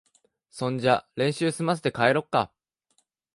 [0.49, 2.51] そんじゃ練習すませて、帰ろっか。